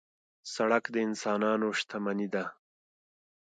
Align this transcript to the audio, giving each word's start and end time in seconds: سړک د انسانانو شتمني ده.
سړک 0.53 0.83
د 0.93 0.95
انسانانو 1.07 1.67
شتمني 1.79 2.27
ده. 2.33 2.45